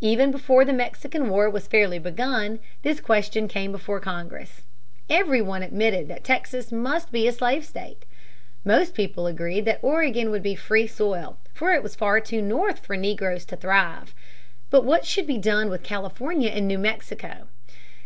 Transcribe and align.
Even 0.00 0.30
before 0.30 0.64
the 0.64 0.72
Mexican 0.72 1.28
War 1.28 1.50
was 1.50 1.66
fairly 1.66 1.98
begun, 1.98 2.60
this 2.80 2.98
question 2.98 3.46
came 3.46 3.72
before 3.72 4.00
Congress. 4.00 4.62
Every 5.10 5.42
one 5.42 5.62
admitted 5.62 6.08
that 6.08 6.24
Texas 6.24 6.72
must 6.72 7.12
be 7.12 7.28
a 7.28 7.32
slave 7.32 7.62
state. 7.62 8.06
Most 8.64 8.94
people 8.94 9.24
were 9.24 9.28
agreed 9.28 9.66
that 9.66 9.80
Oregon 9.84 10.30
would 10.30 10.42
be 10.42 10.54
free 10.54 10.86
soil. 10.86 11.36
For 11.52 11.74
it 11.74 11.82
was 11.82 11.94
too 11.94 11.98
far 11.98 12.22
north 12.40 12.86
for 12.86 12.96
negroes 12.96 13.44
to 13.44 13.56
thrive. 13.58 14.14
But 14.70 14.86
what 14.86 15.04
should 15.04 15.26
be 15.26 15.36
done 15.36 15.68
with 15.68 15.82
California 15.82 16.48
and 16.48 16.62
with 16.64 16.68
New 16.68 16.78
Mexico? 16.78 17.48